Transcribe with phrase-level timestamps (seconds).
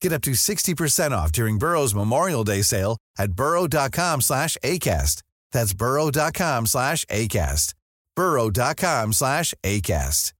[0.00, 5.22] Get up to 60% off during Burrow's Memorial Day sale at burrow.com slash ACAST.
[5.52, 7.74] That's burrow.com slash ACAST.
[8.16, 10.32] burrow.com slash ACAST.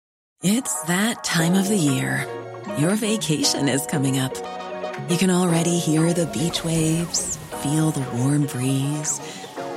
[0.42, 2.26] It's that time of the year.
[2.78, 4.34] Your vacation is coming up.
[5.10, 9.20] You can already hear the beach waves, feel the warm breeze,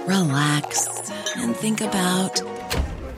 [0.08, 0.88] relax,
[1.36, 2.42] and think about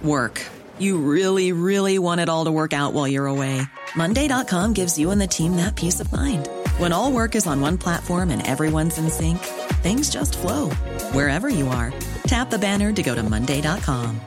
[0.03, 0.41] work.
[0.79, 3.61] You really, really want it all to work out while you're away.
[3.95, 6.49] Monday.com gives you and the team that peace of mind.
[6.79, 9.37] When all work is on one platform and everyone's in sync,
[9.83, 10.71] things just flow
[11.13, 11.93] wherever you are.
[12.25, 14.19] Tap the banner to go to Monday.com.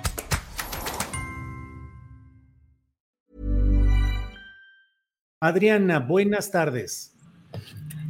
[5.41, 7.13] Adriana, buenas tardes.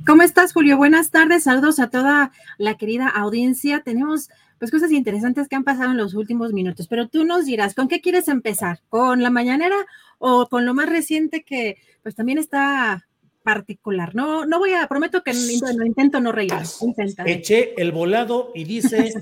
[0.07, 0.79] ¿Cómo estás, Julio?
[0.79, 1.45] Buenas tardes.
[1.45, 3.83] Saludos a toda la querida audiencia.
[3.83, 7.75] Tenemos pues cosas interesantes que han pasado en los últimos minutos, pero tú nos dirás,
[7.75, 8.81] ¿con qué quieres empezar?
[8.89, 9.77] ¿Con la mañanera
[10.19, 13.07] o con lo más reciente que pues también está
[13.43, 14.15] particular?
[14.15, 16.53] No, no voy a, prometo que no, intento no reír.
[17.27, 19.13] Eché el volado y dice,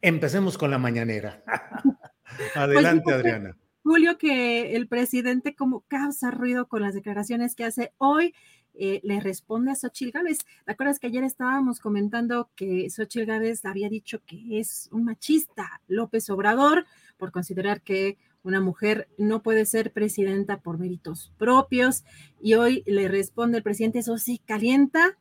[0.00, 1.42] empecemos con la mañanera.
[2.36, 3.56] Pues Adelante, Adriana.
[3.86, 8.34] Julio, que el presidente como causa ruido con las declaraciones que hace hoy,
[8.78, 10.38] eh, le responde a Xochitl Gávez.
[10.64, 15.80] ¿Te acuerdas que ayer estábamos comentando que Xochitl Gávez había dicho que es un machista
[15.88, 22.04] López Obrador por considerar que una mujer no puede ser presidenta por méritos propios?
[22.40, 25.16] Y hoy le responde el presidente, eso sí, calienta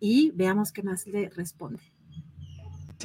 [0.00, 1.80] y veamos qué más le responde.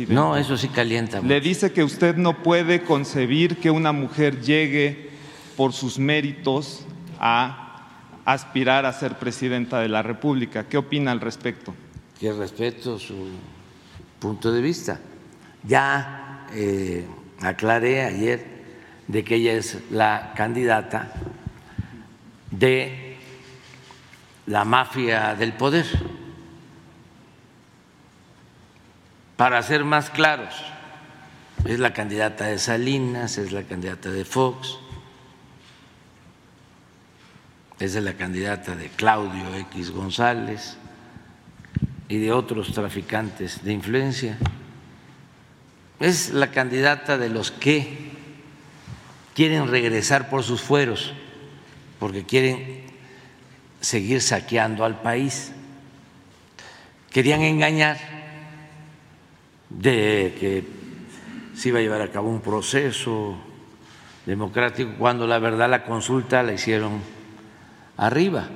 [0.08, 1.22] No, eso sí calienta.
[1.22, 5.10] Le dice que usted no puede concebir que una mujer llegue
[5.58, 6.86] por sus méritos
[7.20, 7.69] a
[8.34, 10.68] aspirar a ser presidenta de la República.
[10.68, 11.74] ¿Qué opina al respecto?
[12.20, 13.30] Que respeto su
[14.20, 15.00] punto de vista.
[15.64, 17.06] Ya eh,
[17.42, 18.46] aclaré ayer
[19.08, 21.14] de que ella es la candidata
[22.52, 23.18] de
[24.46, 25.86] la mafia del poder
[29.40, 30.54] Para ser más claros,
[31.64, 34.78] es la candidata de Salinas, es la candidata de Fox,
[37.80, 40.78] es la candidata de Claudio X González
[42.10, 44.38] y de otros traficantes de influencia.
[46.00, 48.12] Es la candidata de los que
[49.34, 51.14] quieren regresar por sus fueros,
[52.00, 52.84] porque quieren
[53.80, 55.54] seguir saqueando al país.
[57.12, 57.98] Querían engañar
[59.70, 60.64] de que
[61.56, 63.38] se iba a llevar a cabo un proceso
[64.26, 67.19] democrático cuando la verdad la consulta la hicieron
[68.00, 68.50] arriba.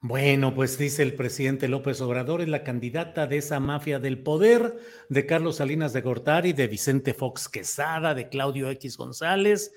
[0.00, 4.78] Bueno, pues dice el presidente López Obrador, es la candidata de esa mafia del poder,
[5.08, 9.72] de Carlos Salinas de Gortari, de Vicente Fox Quesada, de Claudio X González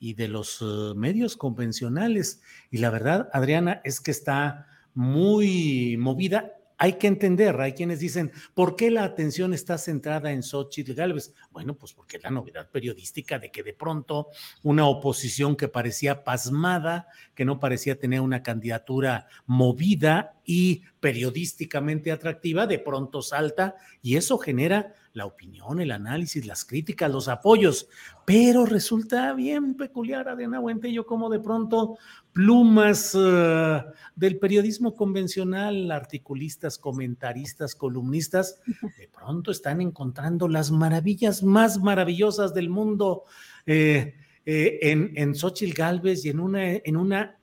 [0.00, 2.40] y de los eh, medios convencionales.
[2.70, 8.32] Y la verdad, Adriana, es que está muy movida hay que entender, hay quienes dicen,
[8.54, 11.32] ¿por qué la atención está centrada en Xochitl Gálvez?
[11.50, 14.28] Bueno, pues porque la novedad periodística de que de pronto
[14.62, 22.66] una oposición que parecía pasmada, que no parecía tener una candidatura movida y periodísticamente atractiva,
[22.66, 27.88] de pronto salta y eso genera la opinión, el análisis, las críticas, los apoyos.
[28.24, 30.60] Pero resulta bien peculiar, Adriana
[30.92, 31.96] yo como de pronto
[32.32, 33.82] plumas eh,
[34.16, 38.60] del periodismo convencional, articulistas, comentaristas, columnistas,
[38.98, 43.22] de pronto están encontrando las maravillas más maravillosas del mundo
[43.66, 44.14] eh,
[44.44, 47.38] eh, en, en Xochitl Galvez y en una, en una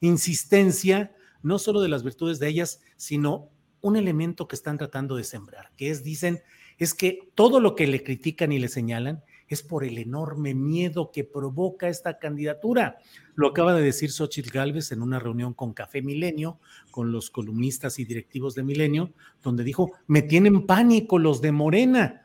[0.00, 1.12] insistencia
[1.42, 3.48] no solo de las virtudes de ellas, sino
[3.82, 6.40] un elemento que están tratando de sembrar, que es, dicen,
[6.78, 11.10] es que todo lo que le critican y le señalan es por el enorme miedo
[11.12, 12.98] que provoca esta candidatura.
[13.34, 16.58] Lo acaba de decir Xochitl Galvez en una reunión con Café Milenio,
[16.90, 19.12] con los columnistas y directivos de Milenio,
[19.42, 22.22] donde dijo, me tienen pánico los de Morena.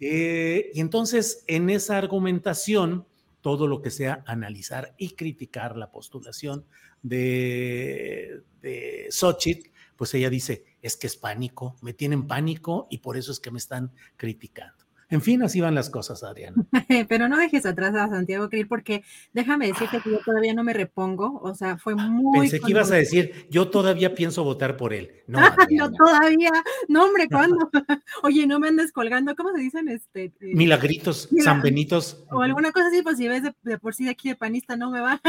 [0.00, 3.04] Eh, y entonces, en esa argumentación,
[3.42, 6.64] todo lo que sea analizar y criticar la postulación
[7.02, 13.16] de, de Xochitl, pues ella dice, es que es pánico, me tienen pánico y por
[13.16, 14.79] eso es que me están criticando.
[15.10, 16.64] En fin, así van las cosas, Adriana.
[17.08, 19.02] Pero no dejes atrás a Santiago Krill porque
[19.32, 22.40] déjame decirte que yo todavía no me repongo, o sea, fue muy...
[22.40, 25.10] Pensé que ibas a decir, yo todavía pienso votar por él.
[25.26, 25.40] No,
[25.70, 26.52] no todavía,
[26.88, 27.70] no hombre, ¿cuándo?
[28.22, 29.88] Oye, no me andes colgando, ¿cómo se dicen?
[29.88, 32.24] Este, eh, Milagritos, San Benitos.
[32.30, 34.92] O alguna cosa así, pues si ves de, por sí de aquí de panista no
[34.92, 35.20] me va.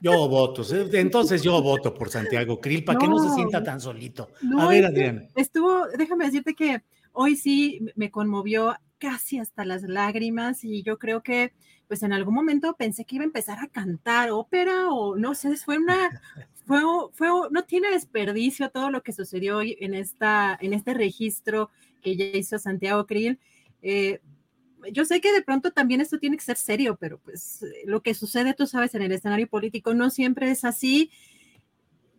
[0.00, 4.30] yo voto, entonces yo voto por Santiago Krill para que no se sienta tan solito.
[4.56, 5.24] a ver, Adriana.
[5.34, 6.82] Estuvo, déjame decirte que
[7.12, 11.52] hoy sí me conmovió casi hasta las lágrimas y yo creo que
[11.88, 15.56] pues en algún momento pensé que iba a empezar a cantar ópera o no sé,
[15.56, 16.22] fue una,
[16.66, 16.82] fue,
[17.14, 21.70] fue, no tiene desperdicio todo lo que sucedió hoy en, esta, en este registro
[22.00, 23.40] que ya hizo Santiago Krill.
[23.82, 24.20] Eh,
[24.92, 28.14] yo sé que de pronto también esto tiene que ser serio, pero pues lo que
[28.14, 31.10] sucede, tú sabes, en el escenario político no siempre es así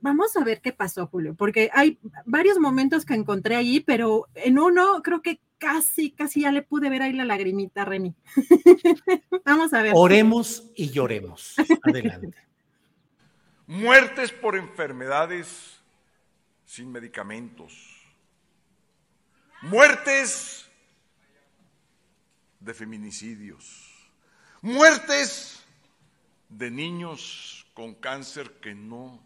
[0.02, 4.60] vamos a ver qué pasó, Julio, porque hay varios momentos que encontré ahí, pero en
[4.60, 8.16] uno creo que casi, casi ya le pude ver ahí la lagrimita, Reni.
[9.46, 9.94] vamos a ver.
[9.96, 11.56] Oremos y lloremos.
[11.84, 12.36] Adelante.
[13.68, 15.80] Muertes por enfermedades
[16.66, 17.74] sin medicamentos.
[19.62, 20.68] Muertes
[22.60, 24.12] de feminicidios.
[24.62, 25.64] Muertes
[26.50, 29.24] de niños con cáncer que no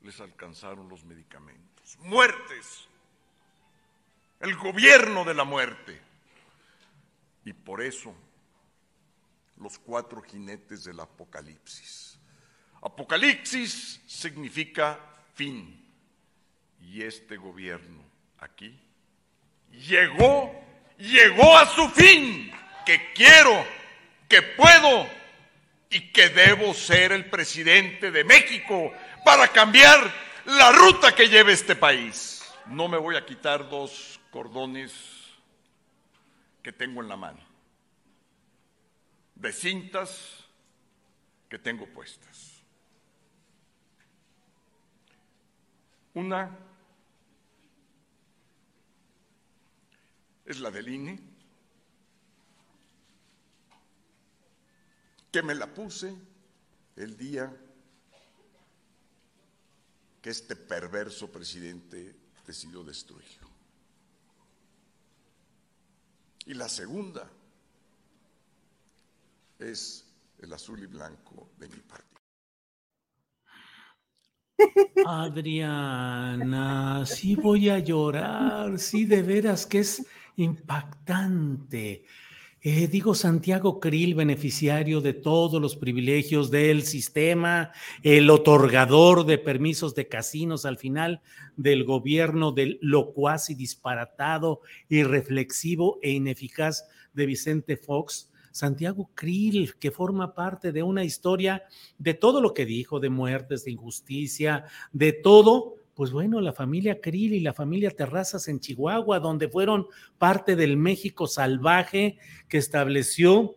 [0.00, 1.98] les alcanzaron los medicamentos.
[1.98, 2.88] Muertes.
[4.44, 5.98] El gobierno de la muerte.
[7.46, 8.14] Y por eso
[9.56, 12.18] los cuatro jinetes del Apocalipsis.
[12.82, 15.00] Apocalipsis significa
[15.34, 15.82] fin.
[16.78, 18.04] Y este gobierno
[18.38, 18.78] aquí
[19.70, 20.52] llegó,
[20.98, 22.52] llegó a su fin,
[22.84, 23.64] que quiero,
[24.28, 25.08] que puedo
[25.88, 28.92] y que debo ser el presidente de México
[29.24, 30.12] para cambiar
[30.44, 32.44] la ruta que lleve este país.
[32.66, 34.92] No me voy a quitar dos cordones
[36.60, 37.38] que tengo en la mano,
[39.36, 40.44] de cintas
[41.48, 42.60] que tengo puestas.
[46.14, 46.50] Una
[50.44, 51.20] es la del INE,
[55.30, 56.12] que me la puse
[56.96, 57.56] el día
[60.20, 63.43] que este perverso presidente decidió destruir.
[66.46, 67.30] Y la segunda
[69.58, 70.06] es
[70.38, 72.14] el azul y blanco de mi partido.
[75.06, 80.06] Adriana, sí voy a llorar, sí de veras que es
[80.36, 82.04] impactante.
[82.66, 87.72] Eh, digo, Santiago Krill, beneficiario de todos los privilegios del sistema,
[88.02, 91.20] el otorgador de permisos de casinos al final
[91.58, 98.30] del gobierno del locuaz y disparatado, irreflexivo e ineficaz de Vicente Fox.
[98.50, 101.64] Santiago Krill, que forma parte de una historia
[101.98, 107.00] de todo lo que dijo, de muertes, de injusticia, de todo, pues bueno, la familia
[107.00, 109.86] Krill y la familia Terrazas en Chihuahua, donde fueron
[110.18, 112.18] parte del México salvaje
[112.48, 113.56] que estableció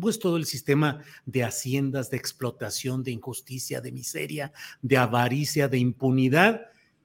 [0.00, 4.52] pues todo el sistema de haciendas, de explotación, de injusticia, de miseria,
[4.82, 6.62] de avaricia, de impunidad.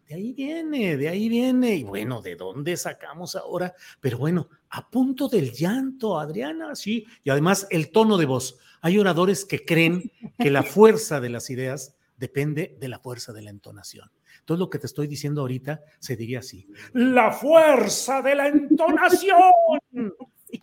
[0.08, 1.76] De ahí viene, de ahí viene.
[1.76, 3.74] Y bueno, ¿de dónde sacamos ahora?
[4.00, 7.06] Pero bueno, a punto del llanto, Adriana, sí.
[7.24, 8.60] Y además el tono de voz.
[8.82, 13.42] Hay oradores que creen que la fuerza de las ideas depende de la fuerza de
[13.42, 14.12] la entonación.
[14.46, 19.52] Entonces lo que te estoy diciendo ahorita se diría así, la fuerza de la entonación.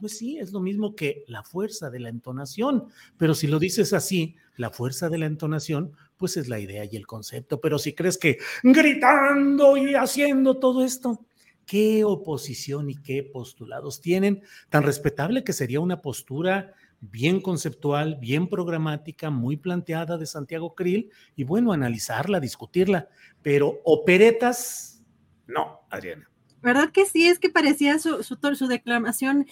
[0.01, 2.85] Pues sí, es lo mismo que la fuerza de la entonación,
[3.17, 6.95] pero si lo dices así, la fuerza de la entonación, pues es la idea y
[6.95, 11.27] el concepto, pero si crees que gritando y haciendo todo esto,
[11.67, 16.73] qué oposición y qué postulados tienen, tan respetable que sería una postura
[17.03, 23.09] bien conceptual, bien programática, muy planteada de Santiago Krill, y bueno, analizarla, discutirla,
[23.43, 25.03] pero operetas,
[25.47, 26.31] no, Adriana.
[26.63, 27.27] ¿Verdad que sí?
[27.27, 29.47] Es que parecía su, su, su declamación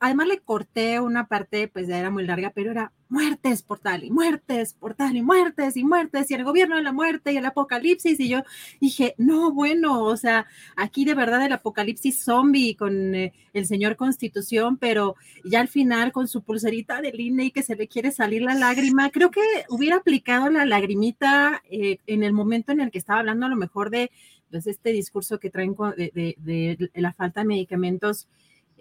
[0.00, 4.04] además le corté una parte, pues ya era muy larga, pero era muertes por tal
[4.04, 7.36] y muertes por tal y muertes y muertes y el gobierno de la muerte y
[7.36, 8.18] el apocalipsis.
[8.20, 8.42] Y yo
[8.80, 10.46] dije, no, bueno, o sea,
[10.76, 16.12] aquí de verdad el apocalipsis zombie con eh, el señor Constitución, pero ya al final
[16.12, 19.42] con su pulserita de línea y que se le quiere salir la lágrima, creo que
[19.68, 23.56] hubiera aplicado la lagrimita eh, en el momento en el que estaba hablando a lo
[23.56, 24.10] mejor de
[24.50, 28.28] pues, este discurso que traen de la falta de medicamentos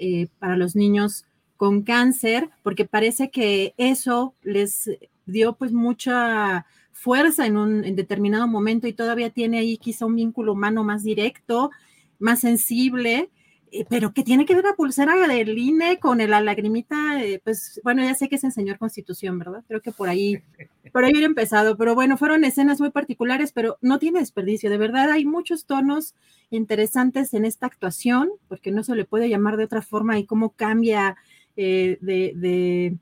[0.03, 1.25] eh, para los niños
[1.57, 4.89] con cáncer, porque parece que eso les
[5.27, 10.53] dio pues mucha fuerza en un determinado momento y todavía tiene ahí quizá un vínculo
[10.53, 11.69] humano más directo,
[12.17, 13.29] más sensible.
[13.73, 17.79] Eh, pero que tiene que ver la pulsera del INE con la lagrimita, eh, pues
[17.85, 19.63] bueno, ya sé que es en señor Constitución, ¿verdad?
[19.65, 20.43] Creo que por ahí,
[20.91, 24.77] por ahí hubiera empezado, pero bueno, fueron escenas muy particulares, pero no tiene desperdicio, de
[24.77, 26.15] verdad hay muchos tonos
[26.49, 30.49] interesantes en esta actuación, porque no se le puede llamar de otra forma y cómo
[30.49, 31.15] cambia
[31.55, 32.97] eh, de,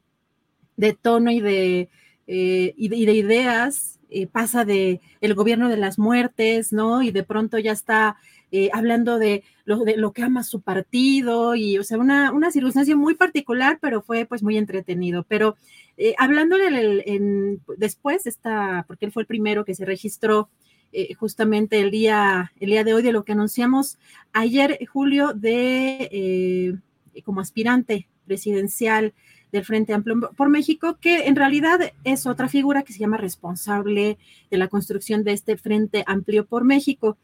[0.78, 1.90] de, tono y de,
[2.28, 4.00] y de, ideas,
[4.32, 7.02] pasa de el gobierno de las muertes, ¿no?
[7.02, 8.18] Y de pronto ya está
[8.52, 12.52] eh, hablando de lo, de lo que ama su partido y, o sea, una, una
[12.52, 15.24] circunstancia muy particular, pero fue pues muy entretenido.
[15.28, 15.56] Pero
[15.98, 20.50] eh, hablando en, después, esta, porque él fue el primero que se registró
[20.92, 24.00] eh, justamente el día, el día de hoy de lo que anunciamos
[24.34, 26.80] ayer, Julio, de
[27.24, 29.14] como aspirante presidencial
[29.52, 34.18] del Frente Amplio por México, que en realidad es otra figura que se llama responsable
[34.50, 37.18] de la construcción de este Frente Amplio por México.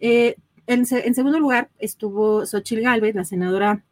[0.00, 3.84] Eh, en, segundo lugar estuvo Xochil Gálvez, la senadora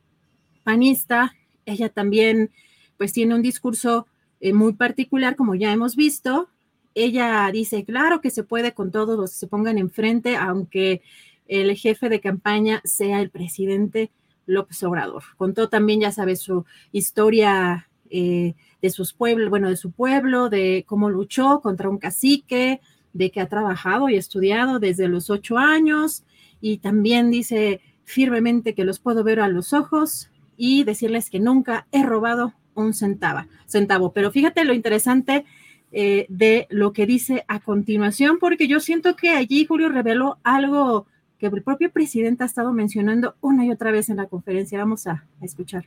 [0.63, 1.35] panista.
[1.67, 2.51] Ella también,
[2.97, 4.07] pues, tiene un discurso
[4.41, 6.49] eh, muy particular, como ya hemos visto.
[6.95, 11.03] Ella dice, claro que se puede con todos los que se pongan enfrente, aunque
[11.47, 14.11] el jefe de campaña sea el presidente
[14.47, 15.23] López Obrador.
[15.37, 20.85] Contó también, ya sabes, su historia eh, de sus pueblos, bueno, de su pueblo, de
[20.87, 22.81] cómo luchó contra un cacique,
[23.13, 26.25] de que ha trabajado y estudiado desde los ocho años,
[26.65, 31.87] y también dice firmemente que los puedo ver a los ojos y decirles que nunca
[31.93, 33.47] he robado un centavo.
[33.67, 34.15] centavo.
[34.15, 35.45] Pero fíjate lo interesante
[35.93, 41.07] eh, de lo que dice a continuación, porque yo siento que allí Julio reveló algo
[41.39, 44.79] que el propio presidente ha estado mencionando una y otra vez en la conferencia.
[44.79, 45.85] Vamos a, escuchar.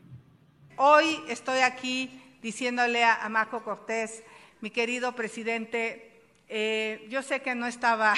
[0.75, 2.11] Hoy estoy aquí
[2.43, 4.21] diciéndole a, Marco Cortés,
[4.61, 8.13] mi querido presidente, eh, yo sé que no estaba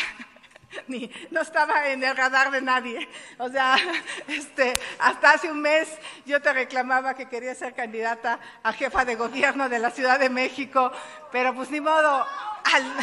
[0.88, 3.08] ni no estaba en el radar de nadie.
[3.38, 3.76] O sea,
[4.28, 5.90] este, hasta hace un mes
[6.26, 10.30] yo te reclamaba que quería ser candidata a jefa de gobierno de la Ciudad de
[10.30, 10.92] México,
[11.32, 12.26] pero pues ni modo.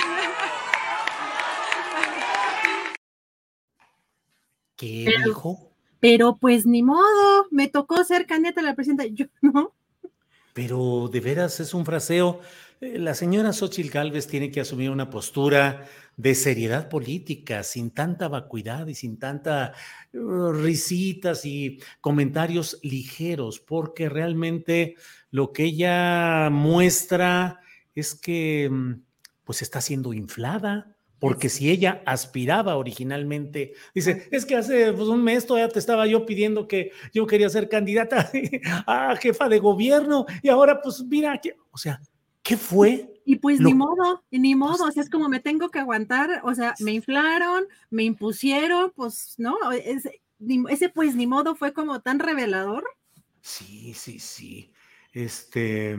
[4.76, 5.72] ¿Qué dijo?
[6.00, 9.72] Pero pues ni modo, me tocó ser candidata a la presidenta, yo no.
[10.52, 12.40] Pero de veras es un fraseo.
[12.80, 18.86] La señora Xochitl Gálvez tiene que asumir una postura de seriedad política, sin tanta vacuidad
[18.86, 19.72] y sin tanta
[20.12, 24.96] uh, risitas y comentarios ligeros, porque realmente
[25.30, 27.60] lo que ella muestra
[27.94, 28.92] es que mm,
[29.44, 30.92] pues está siendo inflada.
[31.18, 36.06] Porque si ella aspiraba originalmente, dice, es que hace pues, un mes todavía te estaba
[36.06, 38.30] yo pidiendo que yo quería ser candidata
[38.86, 41.40] a jefa de gobierno y ahora pues mira,
[41.70, 42.02] o sea,
[42.46, 45.80] ¿qué fue y pues ni modo, ni modo, o sea, es como me tengo que
[45.80, 49.56] aguantar, o sea, me inflaron, me impusieron, pues, ¿no?
[49.72, 50.22] Ese,
[50.68, 52.84] ese pues ni modo fue como tan revelador.
[53.40, 54.72] Sí, sí, sí.
[55.12, 55.98] Este,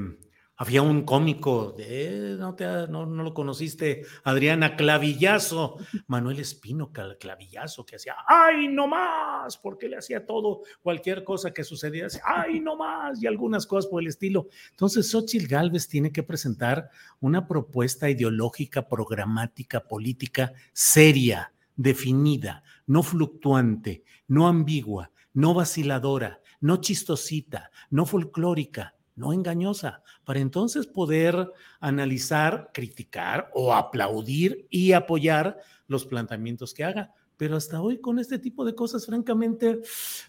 [0.57, 7.85] había un cómico, de, no, te, no, no, lo conociste, Adriana Clavillazo, Manuel Espino Clavillazo,
[7.85, 9.55] que hacía, ¡ay, no más!
[9.57, 13.21] Porque le hacía todo, cualquier cosa que sucedía, ¡ay, no más!
[13.21, 14.47] Y algunas cosas por el estilo.
[14.71, 24.03] Entonces, Xochitl Galvez tiene que presentar una propuesta ideológica, programática, política seria, definida, no fluctuante,
[24.27, 33.49] no ambigua, no vaciladora, no chistosita, no folclórica no engañosa, para entonces poder analizar, criticar
[33.53, 35.57] o aplaudir y apoyar
[35.87, 37.11] los planteamientos que haga.
[37.35, 39.79] Pero hasta hoy con este tipo de cosas, francamente,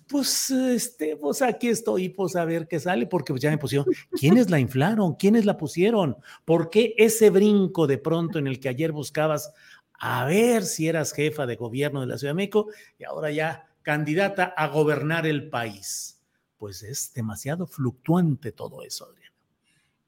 [0.08, 3.86] pues, este, pues aquí estoy, pues a ver qué sale, porque ya me pusieron,
[4.18, 5.14] ¿quiénes la inflaron?
[5.14, 6.16] ¿Quiénes la pusieron?
[6.44, 9.52] ¿Por qué ese brinco de pronto en el que ayer buscabas
[9.98, 12.68] a ver si eras jefa de gobierno de la Ciudad de México
[12.98, 16.17] y ahora ya candidata a gobernar el país?
[16.58, 19.34] Pues es demasiado fluctuante todo eso, Adriana.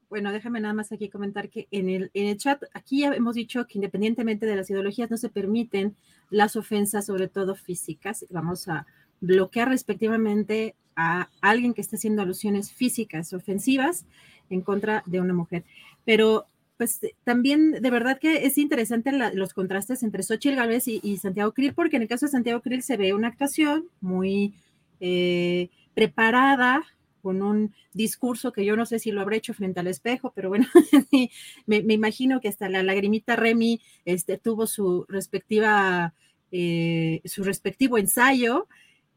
[0.09, 3.35] Bueno, déjame nada más aquí comentar que en el, en el chat, aquí ya hemos
[3.35, 5.95] dicho que independientemente de las ideologías no se permiten
[6.29, 8.25] las ofensas, sobre todo físicas.
[8.29, 8.85] Vamos a
[9.21, 14.05] bloquear respectivamente a alguien que esté haciendo alusiones físicas ofensivas
[14.49, 15.63] en contra de una mujer.
[16.03, 21.53] Pero pues también de verdad que es interesante los contrastes entre Xochitl Gálvez y, Santiago
[21.53, 24.55] Krill, porque en el caso de Santiago Krill se ve una actuación muy
[24.99, 26.83] eh, preparada
[27.21, 30.49] con un discurso que yo no sé si lo habré hecho frente al espejo, pero
[30.49, 30.65] bueno,
[31.65, 36.13] me, imagino que hasta la lagrimita Remy este, tuvo su respectiva,
[36.51, 38.67] eh, su respectivo ensayo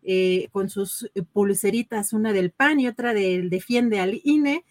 [0.03, 4.65] eh, con sus pulseritas, una del PAN y otra del Defiende al INE,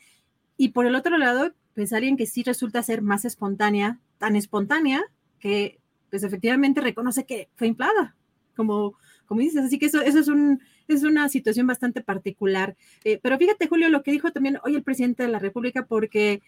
[0.58, 5.04] y por el otro lado, pues alguien que sí resulta ser más espontánea, tan espontánea
[5.40, 5.80] que
[6.12, 8.16] pues efectivamente reconoce que fue inflada,
[8.56, 8.94] como,
[9.26, 12.76] como dices, así que eso, eso es un, es una situación bastante particular.
[13.04, 16.42] Eh, pero fíjate, Julio, lo que dijo también hoy el presidente de la República, porque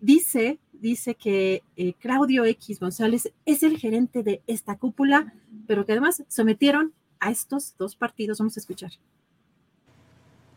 [0.00, 5.32] dice, dice que eh, Claudio X González es el gerente de esta cúpula,
[5.66, 8.38] pero que además sometieron a estos dos partidos.
[8.38, 8.92] Vamos a escuchar.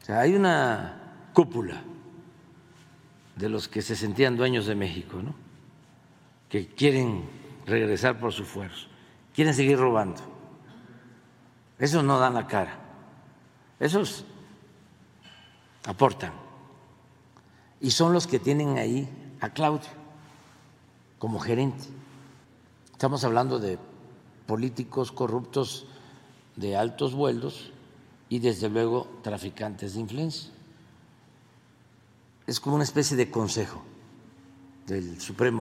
[0.02, 1.82] O sea, hay una cúpula
[3.36, 5.36] de los que se sentían dueños de México, ¿no?
[6.52, 7.24] que quieren
[7.66, 8.88] regresar por su fuerza,
[9.34, 10.22] quieren seguir robando.
[11.82, 12.78] Esos no dan la cara,
[13.80, 14.24] esos
[15.84, 16.32] aportan.
[17.80, 19.10] Y son los que tienen ahí
[19.42, 19.90] a Claudio
[21.18, 21.84] como gerente.
[22.92, 23.80] Estamos hablando de
[24.46, 25.88] políticos corruptos
[26.56, 27.72] de altos vuelos
[28.30, 30.52] y desde luego traficantes de influencia.
[32.46, 33.82] Es como una especie de consejo
[34.86, 35.61] del Supremo.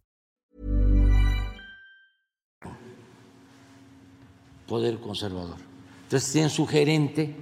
[4.71, 5.57] Poder conservador.
[6.03, 7.35] Entonces tienen su gerente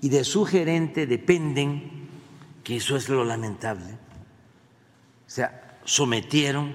[0.00, 2.08] y de su gerente dependen,
[2.64, 6.72] que eso es lo lamentable, o sea, sometieron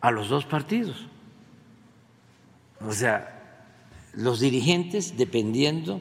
[0.00, 1.06] a los dos partidos.
[2.80, 3.68] O sea,
[4.14, 6.00] los dirigentes dependiendo,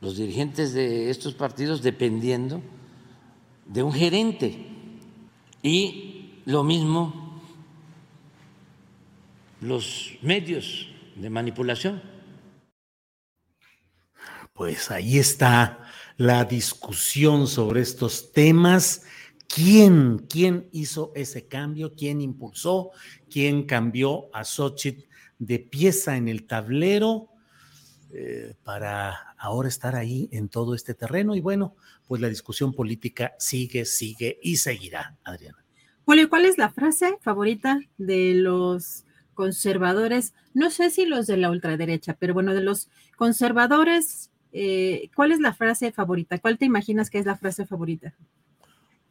[0.00, 2.62] los dirigentes de estos partidos dependiendo
[3.66, 4.64] de un gerente.
[5.60, 7.21] Y lo mismo
[9.62, 12.02] los medios de manipulación
[14.52, 19.02] pues ahí está la discusión sobre estos temas.
[19.48, 21.94] ¿Quién, quién hizo ese cambio?
[21.94, 22.90] ¿Quién impulsó?
[23.30, 27.28] ¿Quién cambió a Xochitl de pieza en el tablero
[28.12, 31.34] eh, para ahora estar ahí en todo este terreno?
[31.34, 31.74] Y bueno,
[32.06, 35.64] pues la discusión política sigue, sigue y seguirá, Adriana.
[36.04, 39.06] Julio, ¿cuál es la frase favorita de los
[39.42, 40.34] conservadores?
[40.54, 45.40] No sé si los de la ultraderecha, pero bueno, de los conservadores eh, ¿cuál es
[45.40, 46.38] la frase favorita?
[46.38, 48.14] ¿Cuál te imaginas que es la frase favorita?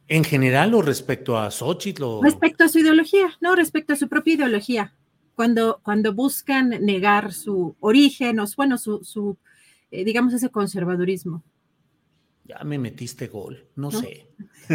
[0.08, 2.22] ¿En general o respecto a Xochitl?
[2.22, 4.94] Respecto a su ideología, no, respecto a su propia ideología.
[5.34, 9.36] Cuando, cuando buscan negar su origen, o bueno, su,
[9.90, 11.42] eh, digamos, ese conservadurismo.
[12.44, 14.26] Ya me metiste gol, no, sé.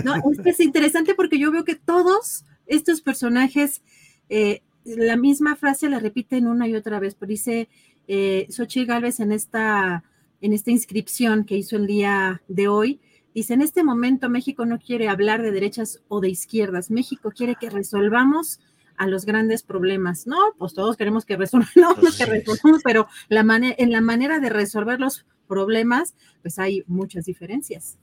[0.03, 3.81] No, es que es interesante porque yo veo que todos estos personajes,
[4.29, 4.63] eh,
[4.95, 7.15] la misma frase la repiten una y otra vez.
[7.15, 7.69] Por dice
[8.07, 10.03] eh, Xochitl Galvez en esta
[10.39, 13.01] en esta inscripción que hizo el día de hoy,
[13.33, 17.55] dice, en este momento México no quiere hablar de derechas o de izquierdas, México quiere
[17.55, 18.59] que resolvamos
[18.97, 20.27] a los grandes problemas.
[20.27, 23.41] No, pues todos queremos que resolvamos, pues que resolvamos, pero la
[23.77, 27.97] en la manera de resolver los problemas, pues hay muchas diferencias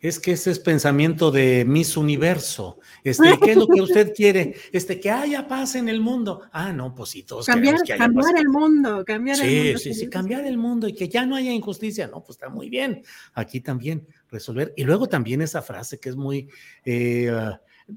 [0.00, 2.78] es que ese es pensamiento de Miss Universo.
[3.04, 4.54] Este, ¿qué es lo que usted quiere?
[4.72, 6.42] Este, que haya paz en el mundo.
[6.52, 9.78] Ah, no, pues sí, todos cambiar, que haya cambiar el mundo, cambiar sí, el mundo.
[9.78, 12.06] Sí, sí, sí, cambiar el mundo y que ya no haya injusticia.
[12.06, 13.02] No, pues está muy bien.
[13.34, 14.72] Aquí también resolver.
[14.76, 16.48] Y luego también esa frase que es muy
[16.84, 17.30] eh,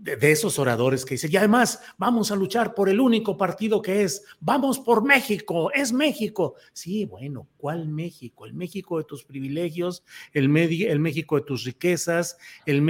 [0.02, 4.04] de, esos oradores que dicen, y además vamos a luchar por el único partido que
[4.04, 6.56] es, vamos por México, es México.
[6.74, 8.46] Sí, bueno, ¿cuál México?
[8.46, 10.04] El México de tus privilegios,
[10.34, 12.84] el, el México de tus riquezas, el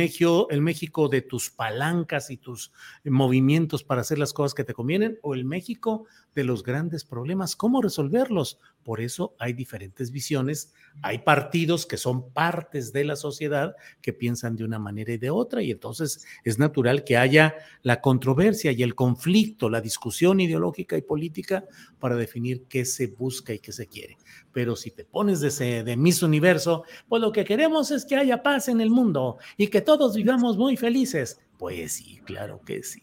[0.50, 2.72] el México de tus palancas y tus
[3.04, 7.56] movimientos para hacer las cosas que te convienen, o el México de los grandes problemas,
[7.56, 8.60] ¿cómo resolverlos?
[8.84, 14.56] Por eso hay diferentes visiones, hay partidos que son partes de la sociedad que piensan
[14.56, 18.84] de una manera y de otra, y entonces es natural que haya la controversia y
[18.84, 21.66] el conflicto, la discusión ideológica y política
[22.00, 24.18] para definir qué se busca y qué se quiere.
[24.52, 28.44] Pero si te pones de, de Miss Universo, pues lo que queremos es que haya
[28.44, 31.40] paz en el mundo y que todos vivamos muy felices.
[31.58, 33.02] Pues sí, claro que sí.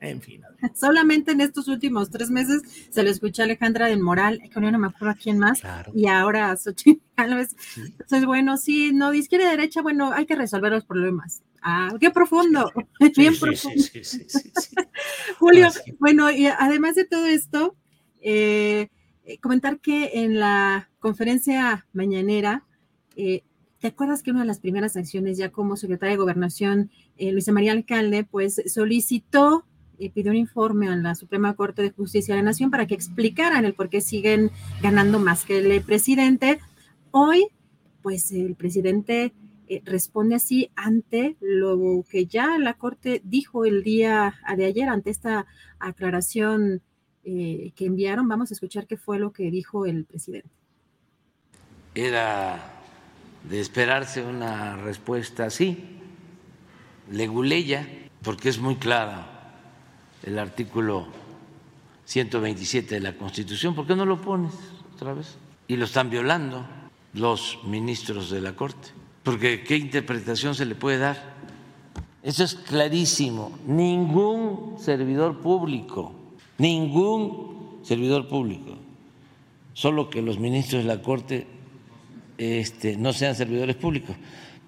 [0.00, 0.42] En fin.
[0.74, 4.78] Solamente en estos últimos tres meses se le escuchó a Alejandra del Moral, que no
[4.78, 5.60] me acuerdo a quién más,
[5.94, 10.36] y ahora a Xochitl Entonces, bueno, sí, no, de izquierda y derecha, bueno, hay que
[10.36, 11.42] resolver los problemas.
[11.62, 12.72] Ah, qué profundo,
[13.16, 13.82] bien profundo.
[15.38, 17.76] Julio, bueno, y además de todo esto,
[18.20, 18.88] eh,
[19.24, 22.64] eh, comentar que en la conferencia mañanera,
[23.16, 23.42] eh,
[23.80, 27.72] ¿te acuerdas que una de las primeras acciones ya como secretaria de Gobernación, Luisa María
[27.72, 29.66] Alcalde, pues solicitó
[30.14, 33.64] pidió un informe a la Suprema Corte de Justicia de la Nación para que explicaran
[33.64, 36.60] el por qué siguen ganando más que el presidente?
[37.10, 37.48] Hoy,
[38.02, 39.32] pues el presidente
[39.68, 45.10] eh, responde así ante lo que ya la Corte dijo el día de ayer, ante
[45.10, 45.46] esta
[45.78, 46.80] aclaración
[47.24, 48.28] eh, que enviaron.
[48.28, 50.48] Vamos a escuchar qué fue lo que dijo el presidente.
[51.94, 52.82] Era
[53.48, 55.76] de esperarse una respuesta así,
[57.10, 57.86] leguleya,
[58.22, 59.37] porque es muy clara
[60.22, 61.06] el artículo
[62.04, 63.74] 127 de la Constitución.
[63.74, 64.52] ¿Por qué no lo pones
[64.94, 65.36] otra vez?
[65.66, 66.66] Y lo están violando
[67.14, 68.88] los ministros de la Corte
[69.28, 71.34] porque ¿qué interpretación se le puede dar?
[72.22, 73.58] Eso es clarísimo.
[73.66, 76.14] Ningún servidor público,
[76.56, 78.78] ningún servidor público,
[79.74, 81.46] solo que los ministros de la Corte
[82.38, 84.16] este, no sean servidores públicos,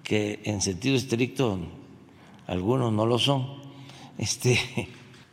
[0.03, 1.57] que en sentido estricto
[2.45, 3.47] algunos no lo son,
[4.19, 4.59] este,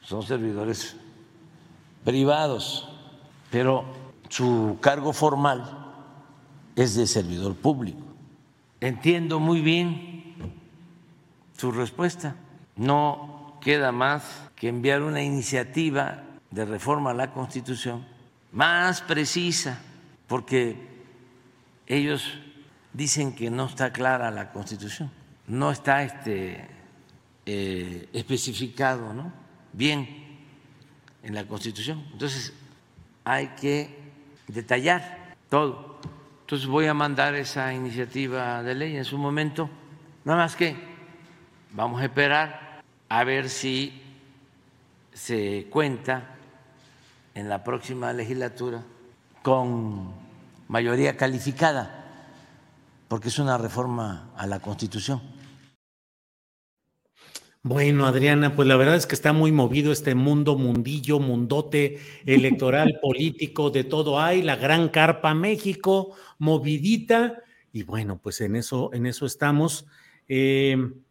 [0.09, 0.97] son servidores
[2.03, 2.89] privados,
[3.51, 3.85] pero
[4.31, 5.93] su cargo formal
[6.75, 8.01] es de servidor público.
[8.81, 10.35] Entiendo muy bien
[11.59, 12.37] su respuesta.
[12.75, 14.25] No queda más
[14.57, 18.07] que enviar una iniciativa de reforma a la Constitución
[18.51, 19.79] más precisa,
[20.27, 20.89] porque
[21.87, 22.33] ellos
[22.95, 25.11] dicen que no está clara la Constitución,
[25.47, 26.67] no está este,
[27.45, 29.38] eh, especificado ¿no?
[29.79, 30.07] Bien
[31.23, 32.05] en la Constitución.
[32.13, 32.53] Entonces
[33.25, 33.97] hay que
[34.49, 36.01] detallar todo.
[36.41, 39.71] Entonces voy a mandar esa iniciativa de ley en su momento.
[40.25, 40.77] Nada más que
[41.73, 44.03] vamos a esperar a ver si
[45.13, 46.35] se cuenta
[47.35, 48.83] en la próxima legislatura
[49.43, 50.13] con
[50.67, 52.05] mayoría calificada,
[53.07, 55.38] porque es una reforma a la Constitución.
[57.63, 62.99] Bueno, Adriana, pues la verdad es que está muy movido este mundo, mundillo, mundote electoral,
[63.03, 67.43] político, de todo hay, la gran carpa México, movidita,
[67.73, 69.87] y bueno, pues en eso, en eso estamos.
[70.29, 71.03] Em,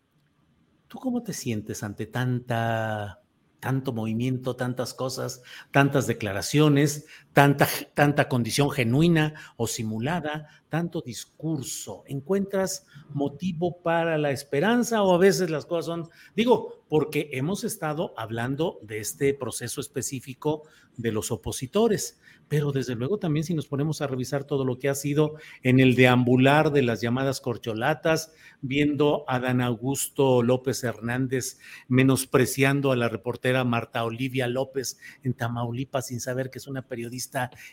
[0.87, 3.19] ¿Tú cómo te sientes ante tanta
[3.59, 12.03] tanto movimiento, tantas cosas, tantas declaraciones, tanta, tanta condición genuina o simulada, tanto discurso.
[12.07, 18.15] ¿Encuentras motivo para la esperanza o a veces las cosas son, digo, porque hemos estado
[18.17, 20.63] hablando de este proceso específico
[20.97, 24.89] de los opositores, pero desde luego también si nos ponemos a revisar todo lo que
[24.89, 31.59] ha sido en el deambular de las llamadas corcholatas, viendo a Dan Augusto López Hernández
[31.87, 37.26] menospreciando a la reportera Marta Olivia López en Tamaulipas sin saber que es una periodista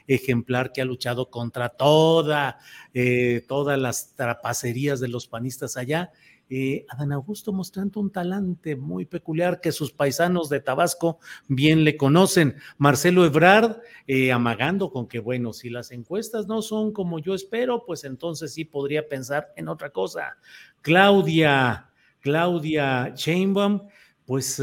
[0.06, 2.58] ejemplar que ha luchado contra toda,
[2.92, 6.10] eh, todas las trapacerías de los panistas allá
[6.50, 11.96] eh, Adán Augusto mostrando un talante muy peculiar que sus paisanos de Tabasco bien le
[11.96, 12.56] conocen.
[12.76, 17.84] Marcelo Ebrard eh, amagando con que, bueno, si las encuestas no son como yo espero,
[17.86, 20.36] pues entonces sí podría pensar en otra cosa.
[20.82, 21.90] Claudia,
[22.20, 23.88] Claudia Sheinbaum
[24.26, 24.62] pues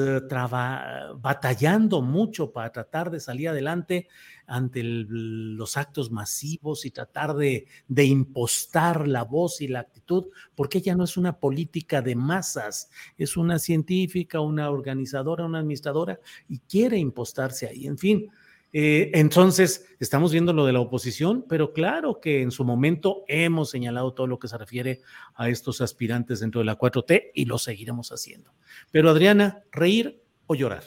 [1.18, 4.08] batallando mucho para tratar de salir adelante
[4.52, 10.80] ante los actos masivos y tratar de, de, impostar la voz y la actitud, porque
[10.80, 16.60] ella no es una política de masas, es una científica, una organizadora, una administradora y
[16.60, 17.88] quiere impostarse ahí.
[17.88, 18.30] En fin,
[18.74, 23.70] eh, entonces, estamos viendo lo de la oposición, pero claro que en su momento hemos
[23.70, 25.02] señalado todo lo que se refiere
[25.36, 28.54] a estos aspirantes dentro de la 4T y lo seguiremos haciendo.
[28.92, 30.84] Pero Adriana, ¿reír o llorar?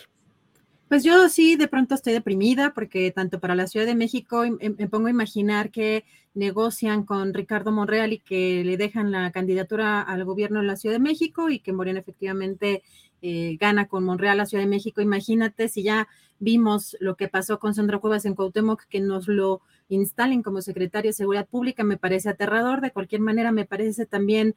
[0.94, 4.86] Pues yo sí, de pronto estoy deprimida porque tanto para la Ciudad de México me
[4.86, 6.04] pongo a imaginar que
[6.34, 10.94] negocian con Ricardo Monreal y que le dejan la candidatura al gobierno en la Ciudad
[10.94, 12.84] de México y que Morena efectivamente
[13.22, 15.00] eh, gana con Monreal la Ciudad de México.
[15.00, 16.06] Imagínate si ya
[16.38, 21.08] vimos lo que pasó con Sandra Cuevas en Cuauhtémoc, que nos lo instalen como secretario
[21.08, 22.80] de Seguridad Pública, me parece aterrador.
[22.80, 24.54] De cualquier manera, me parece también,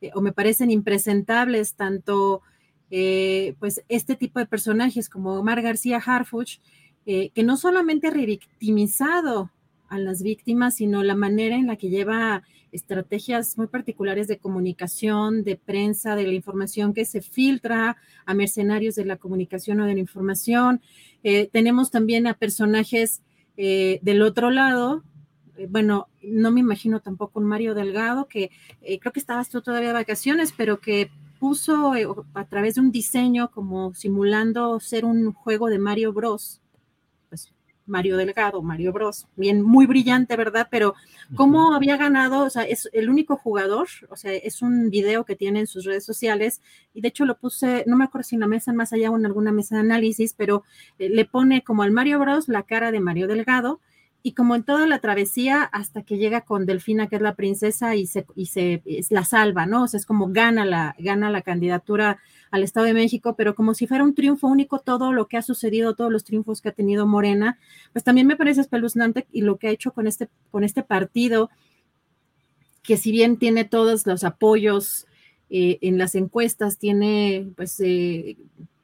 [0.00, 2.42] eh, o me parecen impresentables tanto,
[2.90, 6.58] eh, pues, este tipo de personajes como Omar García Harfuch,
[7.06, 9.50] que no solamente ha revictimizado
[9.88, 15.42] a las víctimas, sino la manera en la que lleva estrategias muy particulares de comunicación,
[15.44, 19.94] de prensa, de la información que se filtra a mercenarios de la comunicación o de
[19.94, 20.80] la información.
[21.22, 23.22] Eh, tenemos también a personajes
[23.56, 25.02] eh, del otro lado.
[25.56, 28.50] Eh, bueno, no me imagino tampoco un Mario Delgado, que
[28.80, 31.94] creo que estabas tú todavía de vacaciones, pero que puso
[32.34, 36.60] a través de un diseño como simulando ser un juego de Mario Bros.
[37.30, 37.50] Pues
[37.86, 39.26] Mario Delgado, Mario Bros.
[39.36, 40.68] Bien, muy brillante, ¿verdad?
[40.70, 40.94] Pero
[41.34, 45.34] cómo había ganado, o sea, es el único jugador, o sea, es un video que
[45.34, 46.60] tiene en sus redes sociales
[46.92, 49.16] y de hecho lo puse, no me acuerdo si en la mesa más allá o
[49.16, 50.62] en alguna mesa de análisis, pero
[50.98, 53.80] eh, le pone como al Mario Bros la cara de Mario Delgado
[54.22, 57.96] y como en toda la travesía hasta que llega con Delfina, que es la princesa,
[57.96, 59.84] y se, y se la salva, ¿no?
[59.84, 62.18] O sea, es como gana la, gana la candidatura
[62.50, 65.42] al Estado de México, pero como si fuera un triunfo único todo lo que ha
[65.42, 67.58] sucedido, todos los triunfos que ha tenido Morena,
[67.92, 71.50] pues también me parece espeluznante y lo que ha hecho con este, con este partido,
[72.82, 75.06] que si bien tiene todos los apoyos
[75.48, 78.36] eh, en las encuestas, tiene pues eh,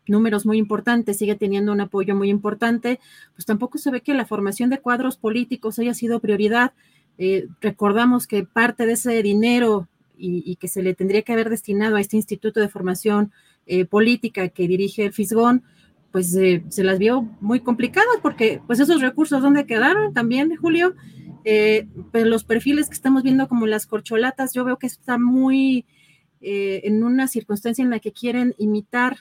[0.09, 3.01] números muy importantes, sigue teniendo un apoyo muy importante,
[3.35, 6.73] pues tampoco se ve que la formación de cuadros políticos haya sido prioridad.
[7.19, 9.89] Eh, recordamos que parte de ese dinero
[10.19, 13.33] y, que se le tendría que haber destinado a este Instituto de Formación
[13.67, 15.63] eh, Política que dirige el Fisgón,
[16.11, 20.95] pues eh, se las vio muy complicadas porque pues esos recursos, ¿dónde quedaron también, Julio?
[22.11, 25.87] pues los perfiles que estamos viendo como las corcholatas, yo veo que está muy
[26.41, 29.19] en una circunstancia en la que quieren imitar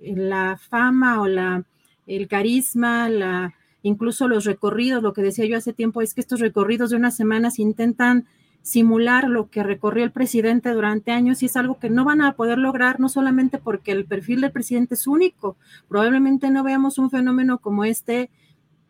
[0.00, 1.64] la fama o la,
[2.06, 6.40] el carisma, la, incluso los recorridos, lo que decía yo hace tiempo es que estos
[6.40, 8.26] recorridos de unas semanas intentan
[8.62, 12.32] simular lo que recorrió el presidente durante años y es algo que no van a
[12.32, 15.56] poder lograr, no solamente porque el perfil del presidente es único,
[15.88, 18.30] probablemente no veamos un fenómeno como este,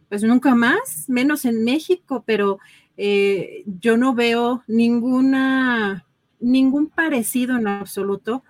[0.09, 2.59] pues nunca más, menos en México, pero
[2.97, 6.05] eh, yo no veo ninguna,
[6.41, 8.43] ningún parecido en absoluto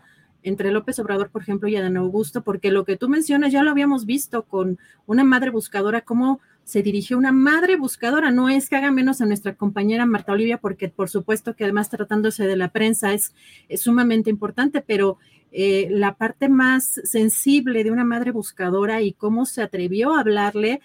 [0.48, 3.70] entre López Obrador, por ejemplo, y Adán Augusto, porque lo que tú mencionas ya lo
[3.70, 8.30] habíamos visto con una madre buscadora, cómo se dirigió una madre buscadora.
[8.30, 11.88] No es que haga menos a nuestra compañera Marta Olivia, porque por supuesto que además
[11.88, 13.32] tratándose de la prensa es,
[13.76, 15.16] sumamente importante, pero
[15.50, 20.82] eh, la parte más sensible de una madre buscadora y cómo se atrevió a hablarle,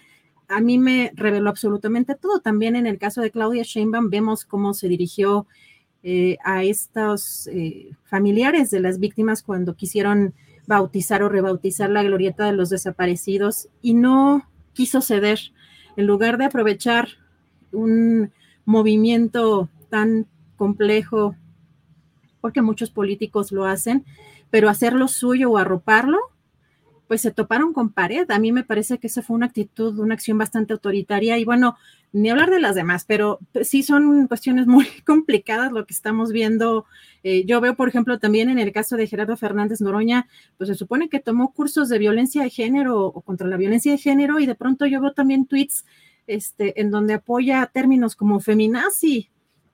[0.48, 2.40] a mí me reveló absolutamente todo.
[2.40, 5.46] También en el caso de Claudia Sheinbaum vemos cómo se dirigió
[6.06, 10.34] eh, a estos eh, familiares de las víctimas cuando quisieron
[10.66, 15.40] bautizar o rebautizar la glorieta de los desaparecidos y no quiso ceder.
[15.96, 17.08] En lugar de aprovechar
[17.72, 18.30] un
[18.66, 21.36] movimiento tan complejo,
[22.42, 24.04] porque muchos políticos lo hacen,
[24.50, 26.18] pero hacerlo suyo o arroparlo,
[27.08, 28.30] pues se toparon con pared.
[28.30, 31.78] A mí me parece que esa fue una actitud, una acción bastante autoritaria y bueno,
[32.14, 36.86] ni hablar de las demás, pero sí son cuestiones muy complicadas lo que estamos viendo.
[37.24, 40.76] Eh, yo veo, por ejemplo, también en el caso de Gerardo Fernández Noroña, pues se
[40.76, 44.46] supone que tomó cursos de violencia de género o contra la violencia de género y
[44.46, 45.84] de pronto yo veo también tweets
[46.28, 49.28] este, en donde apoya términos como feminazi,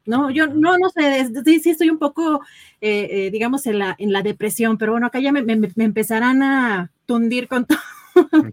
[0.07, 0.31] ¿no?
[0.31, 2.41] Yo no, no sé, sí, sí estoy un poco,
[2.81, 6.43] eh, eh, digamos, en la, en la depresión, pero bueno, acá ya me, me empezarán
[6.43, 7.79] a tundir con todo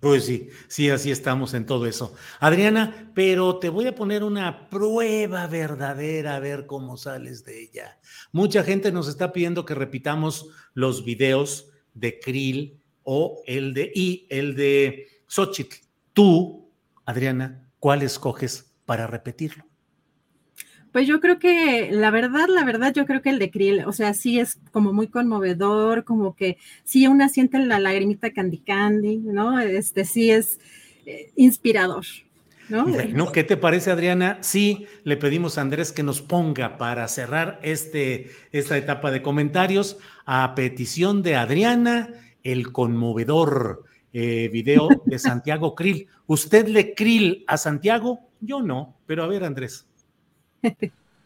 [0.01, 2.13] Pues sí, sí, así estamos en todo eso.
[2.39, 7.99] Adriana, pero te voy a poner una prueba verdadera a ver cómo sales de ella.
[8.31, 14.27] Mucha gente nos está pidiendo que repitamos los videos de Krill o el de y
[14.29, 15.77] el de Xochitl.
[16.13, 16.69] Tú,
[17.05, 19.65] Adriana, ¿cuál escoges para repetirlo?
[20.91, 23.91] Pues yo creo que la verdad, la verdad, yo creo que el de Krill, o
[23.91, 29.17] sea, sí es como muy conmovedor, como que sí una siente la lagrimita Candy Candy,
[29.17, 29.59] ¿no?
[29.59, 30.59] Este sí es
[31.05, 32.05] eh, inspirador.
[32.69, 32.85] ¿No?
[32.85, 34.39] Bueno, ¿qué te parece, Adriana?
[34.41, 39.97] Sí, le pedimos a Andrés que nos ponga para cerrar este, esta etapa de comentarios
[40.25, 42.09] a petición de Adriana,
[42.43, 46.07] el conmovedor eh, video de Santiago Krill.
[46.25, 48.19] ¿Usted le Krill a Santiago?
[48.41, 49.85] Yo no, pero a ver, Andrés.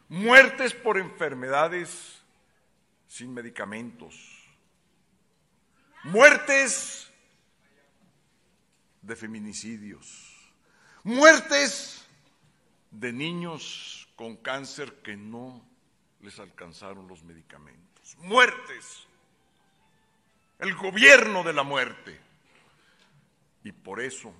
[0.10, 2.22] Muertes por enfermedades
[3.08, 4.16] sin medicamentos.
[6.04, 7.12] Muertes
[9.02, 10.36] de feminicidios.
[11.04, 12.06] Muertes
[12.92, 15.66] de niños con cáncer que no
[16.22, 18.18] les alcanzaron los medicamentos.
[18.20, 19.08] Muertes.
[20.60, 22.20] El gobierno de la muerte.
[23.64, 24.34] Y por eso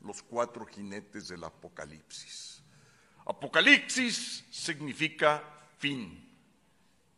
[0.00, 2.55] los cuatro jinetes del apocalipsis.
[3.26, 5.42] Apocalipsis significa
[5.78, 6.22] fin.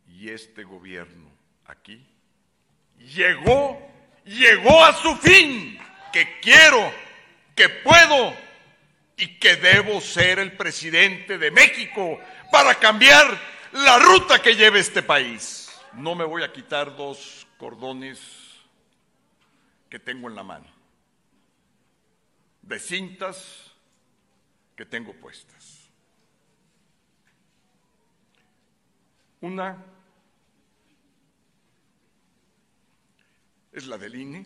[0.07, 1.29] Y este gobierno
[1.65, 2.05] aquí
[2.97, 3.79] llegó,
[4.25, 5.79] llegó a su fin,
[6.11, 6.91] que quiero,
[7.55, 8.35] que puedo
[9.17, 12.19] y que debo ser el presidente de México
[12.51, 13.39] para cambiar
[13.73, 15.69] la ruta que lleve este país.
[15.93, 18.19] No me voy a quitar dos cordones
[19.89, 20.67] que tengo en la mano,
[22.61, 23.71] de cintas
[24.75, 25.58] que tengo puestas.
[29.41, 29.85] Una
[33.71, 34.45] es la del INE,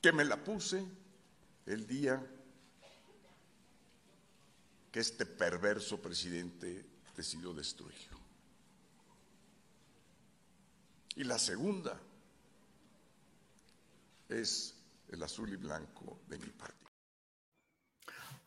[0.00, 0.84] que me la puse
[1.66, 2.20] el día
[4.90, 6.84] que este perverso presidente
[7.16, 8.18] decidió destruirlo.
[11.14, 12.00] Y la segunda
[14.28, 14.74] es
[15.08, 16.81] el azul y blanco de mi partido.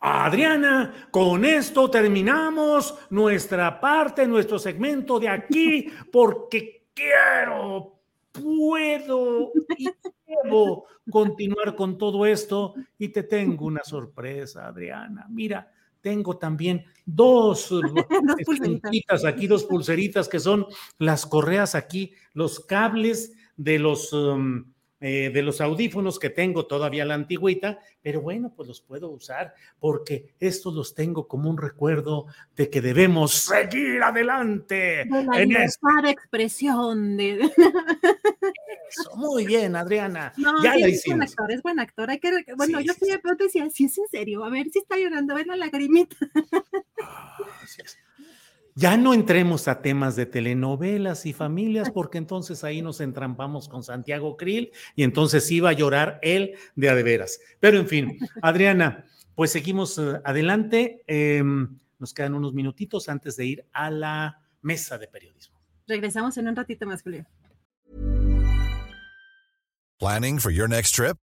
[0.00, 7.94] Adriana, con esto terminamos nuestra parte, nuestro segmento de aquí, porque quiero,
[8.32, 9.88] puedo y
[10.26, 12.74] debo continuar con todo esto.
[12.98, 15.26] Y te tengo una sorpresa, Adriana.
[15.30, 17.74] Mira, tengo también dos,
[18.46, 20.66] pulseritas aquí, dos pulseritas que son
[20.98, 24.12] las correas aquí, los cables de los...
[24.12, 24.75] Um,
[25.08, 29.54] eh, de los audífonos que tengo todavía la antigüita, pero bueno, pues los puedo usar
[29.78, 35.04] porque estos los tengo como un recuerdo de que debemos seguir adelante.
[35.04, 37.34] la en esta expresión de...
[38.88, 40.32] Eso, muy bien, Adriana.
[40.64, 42.10] ya es buen actor, es buen actor.
[42.10, 44.80] Hay que, bueno, yo sí, de pronto decía, si es en serio, a ver si
[44.80, 46.16] está llorando, a ver la lagrimita.
[47.00, 47.36] Ah,
[48.76, 53.82] ya no entremos a temas de telenovelas y familias, porque entonces ahí nos entrampamos con
[53.82, 57.40] Santiago Krill y entonces iba a llorar él de a de veras.
[57.58, 61.02] Pero en fin, Adriana, pues seguimos eh, adelante.
[61.06, 65.58] Em, nos quedan unos minutitos antes de ir a la mesa de periodismo.
[65.86, 67.24] Regresamos en un ratito más, Julio.
[69.98, 71.16] Planning for your next trip?